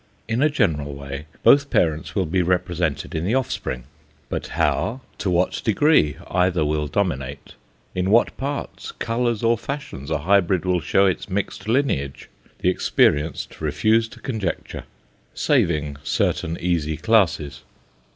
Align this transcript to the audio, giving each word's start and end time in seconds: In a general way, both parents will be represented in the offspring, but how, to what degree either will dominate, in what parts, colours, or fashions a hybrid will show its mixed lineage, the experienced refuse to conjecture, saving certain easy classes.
In 0.27 0.41
a 0.41 0.49
general 0.49 0.95
way, 0.95 1.27
both 1.43 1.69
parents 1.69 2.15
will 2.15 2.25
be 2.25 2.41
represented 2.41 3.13
in 3.13 3.23
the 3.23 3.35
offspring, 3.35 3.83
but 4.29 4.47
how, 4.57 5.01
to 5.19 5.29
what 5.29 5.61
degree 5.63 6.17
either 6.27 6.65
will 6.65 6.87
dominate, 6.87 7.53
in 7.93 8.09
what 8.09 8.35
parts, 8.35 8.91
colours, 8.93 9.43
or 9.43 9.59
fashions 9.59 10.09
a 10.09 10.17
hybrid 10.17 10.65
will 10.65 10.81
show 10.81 11.05
its 11.05 11.29
mixed 11.29 11.67
lineage, 11.67 12.29
the 12.61 12.69
experienced 12.69 13.61
refuse 13.61 14.07
to 14.07 14.19
conjecture, 14.19 14.85
saving 15.35 15.97
certain 16.03 16.57
easy 16.59 16.97
classes. 16.97 17.61